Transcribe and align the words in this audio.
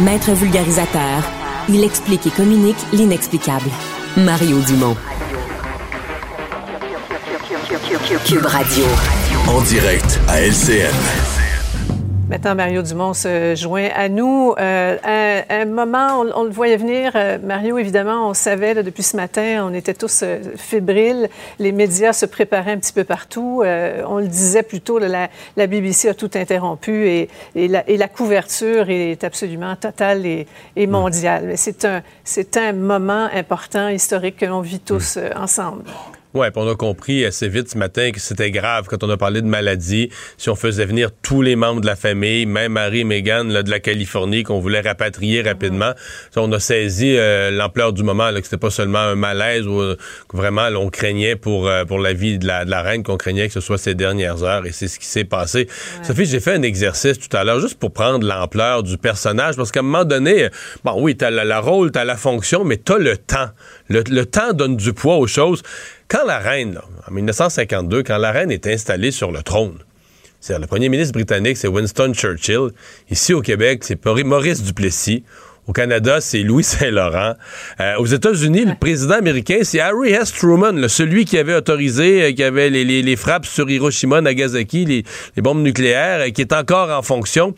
Maître 0.00 0.32
vulgarisateur, 0.32 1.24
il 1.68 1.82
explique 1.82 2.24
et 2.28 2.30
communique 2.30 2.76
l'inexplicable. 2.92 3.68
Mario 4.16 4.60
Dumont. 4.60 4.96
Cube 8.24 8.46
Radio. 8.46 8.84
En 9.48 9.60
direct 9.62 10.20
à 10.28 10.40
LCN. 10.40 11.47
Maintenant, 12.28 12.54
Mario 12.54 12.82
Dumont 12.82 13.14
se 13.14 13.54
joint 13.54 13.88
à 13.94 14.10
nous. 14.10 14.52
Euh, 14.58 15.42
un, 15.48 15.64
moment, 15.64 16.20
on, 16.20 16.44
le 16.44 16.50
voyait 16.50 16.76
venir. 16.76 17.12
Euh, 17.14 17.38
Mario, 17.42 17.78
évidemment, 17.78 18.28
on 18.28 18.34
savait 18.34 18.74
depuis 18.82 19.02
ce 19.02 19.16
matin, 19.16 19.66
on 19.66 19.72
était 19.72 19.94
tous 19.94 20.20
euh, 20.22 20.38
fébriles. 20.56 21.30
Les 21.58 21.72
médias 21.72 22.12
se 22.12 22.26
préparaient 22.26 22.72
un 22.72 22.78
petit 22.78 22.92
peu 22.92 23.04
partout. 23.04 23.62
on 23.64 24.18
le 24.18 24.28
disait 24.28 24.62
plus 24.62 24.82
tôt, 24.82 24.98
la, 24.98 25.30
BBC 25.56 26.10
a 26.10 26.14
tout 26.14 26.30
interrompu 26.34 27.08
et, 27.08 27.28
la, 27.54 28.08
couverture 28.08 28.90
est 28.90 29.24
absolument 29.24 29.74
totale 29.76 30.26
et, 30.26 30.86
mondiale. 30.86 31.44
Mais 31.46 31.56
c'est 31.56 31.86
un, 31.86 32.02
c'est 32.24 32.58
un 32.58 32.74
moment 32.74 33.28
important, 33.32 33.88
historique 33.88 34.36
que 34.36 34.46
l'on 34.46 34.60
vit 34.60 34.80
tous 34.80 35.18
ensemble. 35.34 35.84
Oui, 36.38 36.46
on 36.54 36.70
a 36.70 36.76
compris 36.76 37.24
assez 37.24 37.48
vite 37.48 37.68
ce 37.68 37.76
matin 37.76 38.12
que 38.12 38.20
c'était 38.20 38.52
grave 38.52 38.86
quand 38.88 39.02
on 39.02 39.10
a 39.10 39.16
parlé 39.16 39.42
de 39.42 39.48
maladie. 39.48 40.08
Si 40.36 40.48
on 40.48 40.54
faisait 40.54 40.84
venir 40.84 41.10
tous 41.20 41.42
les 41.42 41.56
membres 41.56 41.80
de 41.80 41.86
la 41.86 41.96
famille, 41.96 42.46
même 42.46 42.76
Harry 42.76 43.00
et 43.00 43.04
Meghan 43.04 43.46
de 43.46 43.68
la 43.68 43.80
Californie, 43.80 44.44
qu'on 44.44 44.60
voulait 44.60 44.80
rapatrier 44.80 45.42
rapidement, 45.42 45.94
on 46.36 46.52
a 46.52 46.60
saisi 46.60 47.16
euh, 47.16 47.50
l'ampleur 47.50 47.92
du 47.92 48.04
moment, 48.04 48.30
là, 48.30 48.38
que 48.40 48.46
c'était 48.46 48.56
pas 48.56 48.70
seulement 48.70 49.00
un 49.00 49.16
malaise 49.16 49.66
ou 49.66 49.80
euh, 49.80 49.96
que 50.28 50.36
vraiment 50.36 50.68
on 50.76 50.90
craignait 50.90 51.34
pour, 51.34 51.66
euh, 51.66 51.84
pour 51.84 51.98
la 51.98 52.12
vie 52.12 52.38
de 52.38 52.46
la, 52.46 52.64
de 52.64 52.70
la 52.70 52.82
reine, 52.82 53.02
qu'on 53.02 53.16
craignait 53.16 53.48
que 53.48 53.54
ce 53.54 53.60
soit 53.60 53.78
ces 53.78 53.96
dernières 53.96 54.44
heures 54.44 54.64
et 54.64 54.70
c'est 54.70 54.86
ce 54.86 55.00
qui 55.00 55.06
s'est 55.06 55.24
passé. 55.24 55.66
Sophie, 56.04 56.24
j'ai 56.24 56.38
fait 56.38 56.54
un 56.54 56.62
exercice 56.62 57.18
tout 57.18 57.36
à 57.36 57.42
l'heure 57.42 57.58
juste 57.58 57.80
pour 57.80 57.92
prendre 57.92 58.24
l'ampleur 58.24 58.84
du 58.84 58.96
personnage 58.96 59.56
parce 59.56 59.72
qu'à 59.72 59.80
un 59.80 59.82
moment 59.82 60.04
donné, 60.04 60.50
bon 60.84 61.02
oui, 61.02 61.16
t'as 61.16 61.30
le 61.30 61.42
la 61.42 61.58
rôle, 61.58 61.90
t'as 61.90 62.04
la 62.04 62.16
fonction, 62.16 62.62
mais 62.62 62.76
t'as 62.76 62.98
le 62.98 63.16
temps. 63.16 63.48
Le, 63.88 64.04
le 64.08 64.24
temps 64.24 64.52
donne 64.52 64.76
du 64.76 64.92
poids 64.92 65.16
aux 65.16 65.26
choses. 65.26 65.62
Quand 66.08 66.24
la 66.24 66.38
reine, 66.38 66.80
en 67.06 67.12
1952, 67.12 68.02
quand 68.02 68.16
la 68.16 68.32
reine 68.32 68.50
est 68.50 68.66
installée 68.66 69.10
sur 69.10 69.30
le 69.30 69.42
trône, 69.42 69.76
c'est 70.40 70.58
le 70.58 70.66
premier 70.66 70.88
ministre 70.88 71.12
britannique, 71.12 71.58
c'est 71.58 71.68
Winston 71.68 72.14
Churchill. 72.14 72.70
Ici 73.10 73.34
au 73.34 73.42
Québec, 73.42 73.84
c'est 73.84 74.02
Maurice 74.24 74.62
Duplessis. 74.62 75.24
Au 75.68 75.72
Canada, 75.72 76.22
c'est 76.22 76.38
Louis 76.38 76.64
Saint-Laurent. 76.64 77.34
Euh, 77.78 77.96
aux 77.98 78.06
États-Unis, 78.06 78.64
le 78.64 78.74
président 78.74 79.16
américain, 79.16 79.58
c'est 79.64 79.80
Harry 79.80 80.12
S. 80.12 80.32
Truman, 80.32 80.88
celui 80.88 81.26
qui 81.26 81.36
avait 81.36 81.54
autorisé, 81.54 82.22
euh, 82.22 82.32
qui 82.32 82.42
avait 82.42 82.70
les, 82.70 83.16
frappes 83.16 83.44
sur 83.44 83.68
Hiroshima, 83.68 84.22
Nagasaki, 84.22 84.86
les, 84.86 85.42
bombes 85.42 85.60
nucléaires, 85.60 86.22
et 86.22 86.32
qui 86.32 86.40
est 86.40 86.54
encore 86.54 86.88
en 86.90 87.02
fonction. 87.02 87.54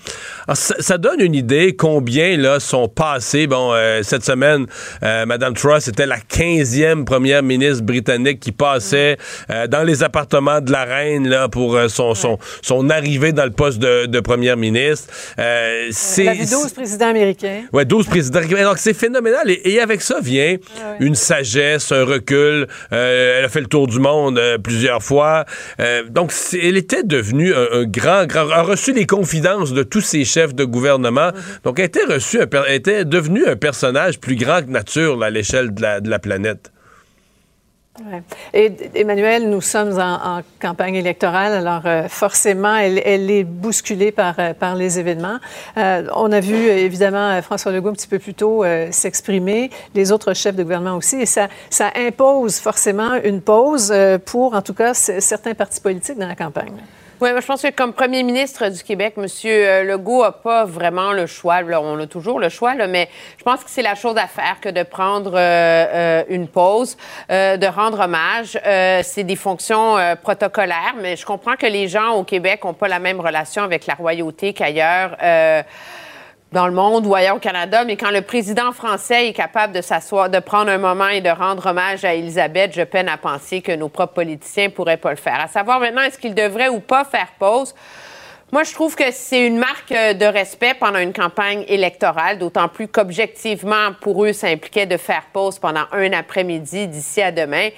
ça, 0.55 0.99
donne 0.99 1.21
une 1.21 1.37
idée 1.37 1.77
combien 1.77 2.37
là 2.37 2.59
sont 2.59 2.89
passés. 2.89 3.47
Bon, 3.47 3.73
euh, 3.73 4.01
cette 4.03 4.25
semaine, 4.25 4.67
Madame 5.03 5.55
Truss 5.55 5.87
était 5.87 6.07
la 6.07 6.19
15e 6.19 7.05
première 7.05 7.45
ministre 7.45 7.85
britannique 7.85 8.41
qui 8.41 8.51
passait 8.51 9.19
dans 9.69 9.87
les 9.87 10.03
appartements 10.03 10.61
de 10.61 10.73
la 10.73 10.85
reine 10.85 11.29
là 11.29 11.49
pour 11.49 11.79
son, 11.89 12.15
son, 12.15 12.39
son 12.63 12.91
arrivée 12.91 13.33
dans 13.33 13.45
le 13.45 13.51
poste 13.51 13.79
de, 13.79 14.07
de 14.07 14.21
première 14.21 14.57
ministre. 14.57 15.13
c'est, 15.91 16.25
la 16.25 16.35
12 16.35 16.73
présidents 16.73 17.09
américains. 17.09 17.63
Ouais, 17.73 17.85
12 17.85 18.00
Donc, 18.65 18.79
c'est 18.79 18.95
phénoménal. 18.95 19.45
Et, 19.49 19.81
avec 19.81 20.03
ça 20.03 20.21
vient 20.21 20.57
ah 20.77 20.97
une 21.01 21.15
sagesse, 21.15 21.93
un 21.93 22.05
recul. 22.05 22.67
Euh, 22.93 23.39
elle 23.39 23.45
a 23.45 23.49
fait 23.49 23.61
le 23.61 23.67
tour 23.67 23.87
du 23.87 23.99
monde 23.99 24.39
euh, 24.39 24.59
plusieurs 24.59 25.03
fois. 25.03 25.45
Euh, 25.81 26.05
donc, 26.09 26.33
elle 26.53 26.77
était 26.77 27.03
devenue 27.03 27.55
un, 27.55 27.85
grand, 27.85 28.27
grand, 28.27 28.51
a 28.51 28.63
reçu 28.63 28.93
les 28.93 29.07
confidences 29.07 29.73
de 29.73 29.83
tous 29.83 30.01
ses 30.01 30.25
chefs 30.25 30.55
de 30.55 30.65
gouvernement. 30.65 31.29
Mm-hmm. 31.29 31.65
Donc, 31.65 31.79
elle 31.79 31.87
était 31.87 32.05
reçue, 32.05 32.39
elle 32.41 32.75
était 32.75 33.05
devenue 33.05 33.47
un 33.47 33.57
personnage 33.57 34.21
plus 34.21 34.37
grand 34.37 34.63
que 34.63 34.71
nature 34.71 35.23
à 35.23 35.31
l'échelle 35.31 35.73
de 35.75 36.11
la 36.11 36.19
planète. 36.19 36.71
Et 38.55 38.73
Emmanuel, 38.95 39.51
nous 39.51 39.61
sommes 39.61 39.99
en, 39.99 40.43
campagne 40.61 40.95
électorale, 40.95 41.53
alors 41.53 41.83
euh, 41.87 42.09
forcément, 42.09 42.77
elle, 42.77 43.31
est 43.31 43.45
bousculée 43.45 44.13
par, 44.13 44.35
euh, 44.39 44.55
par 44.55 44.75
les 44.75 44.99
événements. 44.99 45.39
Euh, 45.77 46.07
on 46.15 46.33
a 46.33 46.41
vu 46.41 46.55
évidemment 46.55 47.41
François 47.43 47.73
Legault 47.73 47.91
un 47.91 47.95
petit 47.95 48.07
peu 48.07 48.19
plus 48.19 48.35
tôt 48.35 48.65
s'exprimer, 48.91 49.71
les 49.95 50.13
autres 50.13 50.35
chefs 50.35 50.57
de 50.57 50.63
gouvernement 50.63 50.97
aussi, 50.97 51.17
et 51.17 51.27
ça, 51.27 51.49
ça 51.69 51.91
impose 51.97 52.59
forcément 52.59 53.15
une 53.23 53.41
pause 53.41 53.93
pour, 54.25 54.55
en 54.55 54.63
tout 54.63 54.75
cas, 54.75 54.95
certains 54.95 55.55
partis 55.55 55.81
politiques 55.81 56.19
dans 56.19 56.29
la 56.29 56.37
campagne. 56.37 56.73
Oui, 57.21 57.29
je 57.39 57.47
pense 57.47 57.61
que 57.61 57.71
comme 57.71 57.93
premier 57.93 58.23
ministre 58.23 58.67
du 58.71 58.83
Québec, 58.83 59.13
M. 59.19 59.27
Euh, 59.45 59.85
Legault 59.85 60.23
n'a 60.23 60.33
pas 60.33 60.65
vraiment 60.65 61.13
le 61.13 61.27
choix. 61.27 61.61
on 61.63 61.99
a 61.99 62.07
toujours 62.07 62.41
le 62.41 62.49
choix, 62.49 62.75
là, 62.75 62.87
mais 62.87 63.11
je 63.37 63.45
pense 63.45 63.63
que 63.63 63.69
c'est 63.69 63.83
la 63.83 63.95
chose 63.95 64.17
à 64.17 64.27
faire 64.27 64.59
que 64.59 64.71
de 64.71 64.83
prendre 64.83 65.33
euh, 65.35 65.39
euh, 65.39 66.25
une 66.31 66.49
pause, 66.49 66.97
de 67.29 67.67
rendre 67.67 68.01
hommage. 68.01 68.59
c'est 69.05 69.25
des 69.25 69.37
fonctions 69.37 69.97
protocolaires, 70.23 70.95
mais 70.99 71.17
je 71.17 71.27
comprends 71.27 71.57
que 71.57 71.67
les 71.67 71.89
gens 71.89 72.13
au 72.13 72.25
Québec 72.25 72.65
n'ont 72.65 72.73
pas 72.73 72.89
la 72.89 72.99
même 72.99 73.21
relation 73.21 73.65
avec 73.65 73.87
la 73.87 73.95
royauté 73.95 74.55
qu'ailleurs 74.55 75.15
dans 76.53 76.67
le 76.67 76.73
monde 76.73 77.07
ou 77.07 77.15
ailleurs 77.15 77.37
au 77.37 77.41
Canada, 77.41 77.85
mais 77.85 77.97
quand 77.97 78.11
le 78.11 78.23
président 78.23 78.73
français 78.73 79.29
est 79.29 79.33
capable 79.33 79.73
de 79.73 79.81
s'asseoir, 79.81 80.29
de 80.29 80.41
prendre 80.41 80.71
un 80.71 80.79
moment 80.79 81.09
et 81.09 81.21
de 81.21 81.29
rendre 81.29 81.67
hommage 81.67 82.05
à 82.05 82.15
Elisabeth, 82.15 82.73
je 82.75 82.83
peine 82.83 83.09
à 83.09 83.17
penser 83.17 83.63
que 83.63 83.73
nos 83.73 83.89
propres 83.89 84.15
politiciens 84.15 84.71
pourraient 84.71 84.97
pas 84.97 85.11
le 85.11 85.17
faire. 85.17 85.41
À 85.41 85.47
savoir 85.47 85.79
maintenant, 85.79 86.03
est-ce 86.03 86.19
qu'ils 86.19 86.35
devraient 86.35 86.69
ou 86.69 86.81
pas 86.81 87.05
faire 87.05 87.29
pause? 87.39 87.75
Moi, 88.53 88.65
je 88.65 88.73
trouve 88.73 88.97
que 88.97 89.13
c'est 89.13 89.47
une 89.47 89.59
marque 89.59 89.93
euh, 89.93 90.13
de 90.13 90.25
respect 90.25 90.75
pendant 90.75 90.99
une 90.99 91.13
campagne 91.13 91.65
électorale, 91.69 92.39
d'autant 92.39 92.69
plus 92.69 92.89
qu'objectivement, 92.89 93.93
pour 94.01 94.25
eux, 94.25 94.33
ça 94.33 94.49
impliquait 94.49 94.87
de 94.87 94.97
faire 94.97 95.23
pause 95.33 95.59
pendant 95.59 95.85
un 95.93 96.13
après-midi 96.13 96.89
d'ici 96.89 97.23
à 97.23 97.31
demain. 97.31 97.69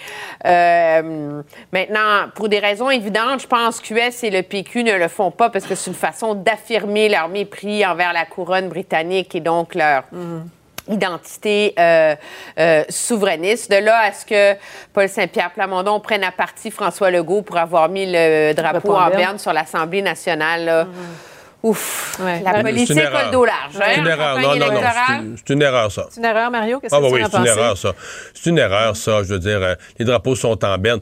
Euh, 0.47 1.43
maintenant, 1.73 2.29
pour 2.35 2.49
des 2.49 2.59
raisons 2.59 2.89
évidentes, 2.89 3.41
je 3.43 3.47
pense 3.47 3.81
qu'US 3.81 4.25
et 4.25 4.31
le 4.31 4.43
PQ 4.43 4.85
ne 4.85 4.95
le 4.95 5.09
font 5.09 5.31
pas 5.31 5.51
parce 5.51 5.67
que 5.67 5.75
c'est 5.75 5.91
une 5.91 5.97
façon 5.97 6.35
d'affirmer 6.35 7.11
leur 7.11 7.29
mépris 7.29 7.85
envers 7.85 8.13
la 8.15 8.25
couronne 8.25 8.69
britannique 8.69 9.35
et 9.35 9.41
donc 9.41 9.75
leur... 9.75 10.05
Mm 10.13 10.41
identité 10.89 11.75
euh, 11.79 12.15
euh, 12.59 12.85
souverainiste. 12.89 13.71
De 13.71 13.77
là 13.77 13.99
à 14.05 14.13
ce 14.13 14.25
que 14.27 14.59
Paul 14.93 15.09
Saint-Pierre 15.09 15.53
Plamondon 15.53 16.01
prenne 16.01 16.25
à 16.25 16.33
partie 16.33 16.71
François 16.71 17.11
Legault 17.11 17.43
pour 17.43 17.57
avoir 17.57 17.89
mis 17.89 18.07
le 18.07 18.53
drapeau 18.53 18.95
en 18.95 19.11
berne 19.11 19.39
sur 19.39 19.53
l'Assemblée 19.53 20.03
nationale. 20.03 20.65
Là. 20.65 20.85
Mm-hmm. 20.85 21.32
Ouf, 21.63 22.19
la 22.19 22.61
politique 22.61 22.99
a 22.99 23.27
le 23.27 23.31
dos 23.31 23.45
large. 23.45 23.73
C'est 23.73 24.01
une 24.01 24.07
erreur. 24.07 24.41
Non, 24.41 24.57
non, 24.57 24.73
non. 24.73 25.37
C'est 25.37 25.53
une, 25.53 25.63
erreur, 25.63 25.93
ça. 25.93 26.07
C'est 26.11 26.19
une 26.19 26.27
erreur, 26.27 26.51
Mario? 26.51 26.81
Qu'est-ce 26.81 26.93
ah, 26.93 26.99
que 26.99 27.03
bah 27.03 27.09
tu 27.09 27.15
oui, 27.15 27.23
c'est 27.31 27.39
une 27.39 27.47
erreur, 27.47 27.79
ça. 27.79 27.95
C'est 28.35 28.51
une 28.51 28.59
erreur, 28.59 28.97
ça. 28.97 29.23
Je 29.23 29.29
veux 29.29 29.39
dire, 29.39 29.63
euh, 29.63 29.75
les 29.99 30.05
drapeaux 30.05 30.35
sont 30.35 30.65
en 30.65 30.79
berne. 30.79 30.99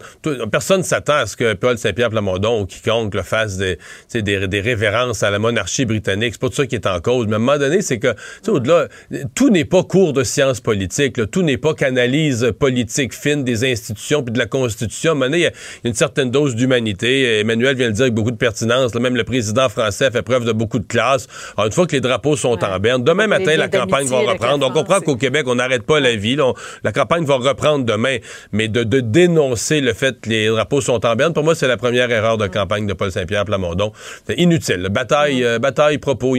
personne 0.52 0.80
ne 0.80 0.84
s'attend 0.84 1.14
à 1.14 1.26
ce 1.26 1.34
que 1.34 1.54
Paul 1.54 1.78
Saint-Pierre 1.78 2.10
Plamondon 2.10 2.60
ou 2.60 2.66
quiconque 2.66 3.14
le 3.14 3.22
fasse 3.22 3.56
des, 3.56 3.78
des, 4.12 4.48
des, 4.48 4.60
révérences 4.60 5.22
à 5.22 5.30
la 5.30 5.38
monarchie 5.38 5.86
britannique. 5.86 6.34
C'est 6.34 6.40
pas 6.40 6.48
tout 6.48 6.56
ça 6.56 6.66
qui 6.66 6.74
est 6.74 6.86
en 6.86 7.00
cause. 7.00 7.26
Mais 7.26 7.34
à 7.34 7.36
un 7.36 7.38
moment 7.38 7.58
donné, 7.58 7.80
c'est 7.80 7.98
que, 7.98 8.14
au-delà, 8.46 8.88
tout 9.34 9.48
n'est 9.48 9.64
pas 9.64 9.82
cours 9.82 10.12
de 10.12 10.24
sciences 10.24 10.60
politiques. 10.60 11.30
Tout 11.30 11.42
n'est 11.42 11.58
pas 11.58 11.72
qu'analyse 11.72 12.52
politique 12.58 13.14
fine 13.14 13.44
des 13.44 13.64
institutions 13.64 14.22
puis 14.22 14.32
de 14.32 14.38
la 14.38 14.46
Constitution. 14.46 15.12
À 15.12 15.12
un 15.12 15.14
moment 15.14 15.26
donné, 15.26 15.38
il 15.38 15.44
y, 15.44 15.46
a 15.46 15.52
une 15.84 15.94
certaine 15.94 16.30
dose 16.30 16.54
d'humanité. 16.54 17.40
Emmanuel 17.40 17.76
vient 17.76 17.86
de 17.86 17.92
le 17.92 17.96
dire 17.96 18.02
avec 18.02 18.14
beaucoup 18.14 18.30
de 18.30 18.36
pertinence. 18.36 18.94
même 18.94 19.16
le 19.16 19.24
président 19.24 19.70
français 19.70 20.10
fait 20.10 20.22
preuve 20.22 20.44
de 20.44 20.49
beaucoup 20.52 20.78
de 20.78 20.86
classe. 20.86 21.26
Alors, 21.56 21.66
une 21.66 21.72
fois 21.72 21.86
que 21.86 21.92
les 21.92 22.00
drapeaux 22.00 22.36
sont 22.36 22.62
en 22.62 22.78
berne, 22.78 23.02
demain 23.04 23.26
matin, 23.26 23.56
la 23.56 23.68
campagne 23.68 24.06
va 24.06 24.18
reprendre. 24.18 24.66
On 24.66 24.70
comprend 24.70 25.00
qu'au 25.00 25.16
Québec, 25.16 25.44
on 25.46 25.56
n'arrête 25.56 25.84
pas 25.84 26.00
la 26.00 26.16
vie. 26.16 26.36
la 26.82 26.92
campagne 26.92 27.24
va 27.24 27.36
reprendre 27.36 27.84
demain. 27.84 28.18
Mais 28.52 28.68
de, 28.68 29.00
dénoncer 29.00 29.80
le 29.80 29.92
fait 29.92 30.20
que 30.20 30.28
les 30.28 30.48
drapeaux 30.48 30.80
sont 30.80 31.04
en 31.06 31.16
berne, 31.16 31.32
pour 31.32 31.44
moi, 31.44 31.54
c'est 31.54 31.68
la 31.68 31.76
première 31.76 32.10
erreur 32.10 32.38
de 32.38 32.46
campagne 32.46 32.86
de 32.86 32.92
Paul 32.92 33.10
Saint-Pierre 33.10 33.44
Plamondon. 33.44 33.92
C'est 34.26 34.38
inutile. 34.38 34.88
Bataille, 34.90 35.44
euh, 35.44 35.58
bataille, 35.58 35.98
propos 35.98 36.36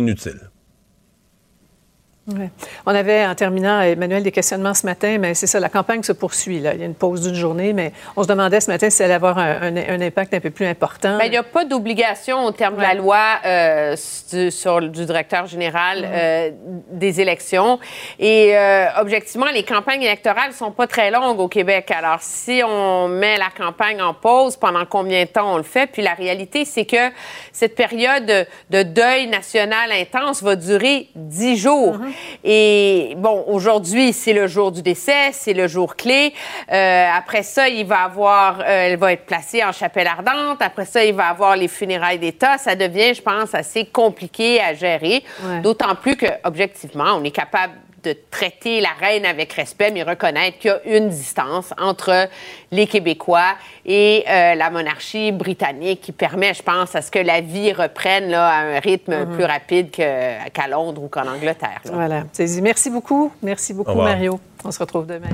inutiles. 2.27 2.49
On 2.85 2.95
avait, 2.95 3.25
en 3.25 3.35
terminant, 3.35 3.81
Emmanuel, 3.81 4.23
des 4.23 4.31
questionnements 4.31 4.73
ce 4.73 4.85
matin, 4.85 5.17
mais 5.19 5.33
c'est 5.33 5.47
ça, 5.47 5.59
la 5.59 5.69
campagne 5.69 6.03
se 6.03 6.11
poursuit. 6.11 6.59
Là. 6.59 6.73
Il 6.73 6.79
y 6.79 6.83
a 6.83 6.85
une 6.85 6.95
pause 6.95 7.21
d'une 7.21 7.35
journée, 7.35 7.73
mais 7.73 7.93
on 8.15 8.23
se 8.23 8.27
demandait 8.27 8.59
ce 8.61 8.69
matin 8.69 8.89
si 8.89 9.01
elle 9.01 9.05
allait 9.05 9.15
avoir 9.15 9.37
un, 9.37 10.01
impact 10.01 10.33
un 10.33 10.39
peu 10.39 10.49
plus 10.49 10.65
important. 10.65 11.17
Bien, 11.17 11.25
il 11.25 11.31
n'y 11.31 11.37
a 11.37 11.43
pas 11.43 11.65
d'obligation 11.65 12.45
au 12.45 12.51
terme 12.51 12.75
de 12.75 12.81
la 12.81 12.93
loi 12.93 13.39
euh, 13.45 13.95
du, 14.31 14.51
sur, 14.51 14.81
du 14.81 15.05
directeur 15.05 15.45
général 15.45 16.03
euh, 16.03 16.51
des 16.91 17.21
élections. 17.21 17.79
Et 18.19 18.55
euh, 18.55 18.87
objectivement, 18.99 19.47
les 19.53 19.63
campagnes 19.63 20.03
électorales 20.03 20.49
ne 20.49 20.55
sont 20.55 20.71
pas 20.71 20.87
très 20.87 21.11
longues 21.11 21.39
au 21.39 21.47
Québec. 21.47 21.91
Alors, 21.91 22.19
si 22.21 22.61
on 22.65 23.07
met 23.07 23.37
la 23.37 23.49
campagne 23.55 24.01
en 24.01 24.13
pause, 24.13 24.55
pendant 24.57 24.85
combien 24.85 25.23
de 25.23 25.29
temps 25.29 25.53
on 25.53 25.57
le 25.57 25.63
fait? 25.63 25.87
Puis 25.87 26.01
la 26.01 26.13
réalité, 26.13 26.65
c'est 26.65 26.85
que 26.85 27.11
cette 27.51 27.75
période 27.75 28.47
de 28.69 28.83
deuil 28.83 29.27
national 29.27 29.91
intense 29.91 30.41
va 30.43 30.55
durer 30.55 31.09
dix 31.15 31.57
jours. 31.57 31.97
Mm-hmm. 31.97 32.10
Et 32.43 33.13
bon, 33.17 33.45
aujourd'hui, 33.47 34.13
c'est 34.13 34.33
le 34.33 34.47
jour 34.47 34.71
du 34.71 34.81
décès, 34.81 35.31
c'est 35.31 35.53
le 35.53 35.67
jour 35.67 35.95
clé. 35.95 36.33
Euh, 36.71 37.07
après 37.13 37.43
ça, 37.43 37.69
il 37.69 37.85
va 37.85 38.03
avoir, 38.03 38.59
euh, 38.59 38.63
elle 38.67 38.97
va 38.97 39.13
être 39.13 39.25
placée 39.25 39.63
en 39.63 39.71
chapelle 39.71 40.07
ardente. 40.07 40.61
Après 40.61 40.85
ça, 40.85 41.03
il 41.03 41.13
va 41.13 41.27
avoir 41.27 41.55
les 41.55 41.67
funérailles 41.67 42.19
d'État. 42.19 42.57
Ça 42.57 42.75
devient, 42.75 43.13
je 43.13 43.21
pense, 43.21 43.53
assez 43.53 43.85
compliqué 43.85 44.61
à 44.61 44.73
gérer. 44.73 45.23
D'autant 45.63 45.95
plus 45.95 46.15
que, 46.15 46.25
objectivement, 46.43 47.13
on 47.17 47.23
est 47.23 47.31
capable 47.31 47.73
de 48.03 48.15
traiter 48.31 48.81
la 48.81 48.89
reine 48.99 49.25
avec 49.25 49.53
respect, 49.53 49.91
mais 49.91 50.03
reconnaître 50.03 50.57
qu'il 50.59 50.71
y 50.71 50.73
a 50.73 50.97
une 50.97 51.09
distance 51.09 51.73
entre 51.79 52.27
les 52.71 52.87
Québécois 52.87 53.55
et 53.85 54.23
euh, 54.27 54.55
la 54.55 54.69
monarchie 54.69 55.31
britannique 55.31 56.01
qui 56.01 56.11
permet, 56.11 56.53
je 56.53 56.63
pense, 56.63 56.95
à 56.95 57.01
ce 57.01 57.11
que 57.11 57.19
la 57.19 57.41
vie 57.41 57.73
reprenne 57.73 58.29
là, 58.29 58.47
à 58.47 58.61
un 58.61 58.79
rythme 58.79 59.25
mhm. 59.25 59.35
plus 59.35 59.45
rapide 59.45 59.91
qu'à 59.91 60.67
Londres 60.67 61.03
ou 61.03 61.07
qu'en 61.07 61.27
Angleterre. 61.27 61.81
Voilà. 61.85 62.23
Merci 62.61 62.89
beaucoup. 62.89 63.31
Merci 63.41 63.73
beaucoup, 63.73 63.95
Mario. 63.95 64.39
On 64.63 64.71
se 64.71 64.79
retrouve 64.79 65.07
demain. 65.07 65.29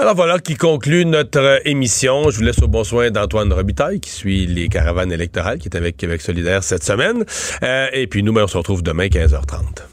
Alors 0.00 0.14
voilà 0.14 0.38
qui 0.38 0.54
conclut 0.54 1.04
notre 1.04 1.60
émission. 1.64 2.30
Je 2.30 2.36
vous 2.36 2.44
laisse 2.44 2.62
au 2.62 2.68
bon 2.68 2.84
soin 2.84 3.10
d'Antoine 3.10 3.52
Robitaille 3.52 3.98
qui 3.98 4.10
suit 4.10 4.46
les 4.46 4.68
caravanes 4.68 5.10
électorales, 5.10 5.58
qui 5.58 5.68
est 5.68 5.76
avec 5.76 5.96
Québec 5.96 6.20
solidaire 6.20 6.62
cette 6.62 6.84
semaine. 6.84 7.24
Euh, 7.64 7.88
et 7.92 8.06
puis 8.06 8.22
nous, 8.22 8.32
ben, 8.32 8.44
on 8.44 8.46
se 8.46 8.56
retrouve 8.56 8.84
demain 8.84 9.06
15h30. 9.06 9.88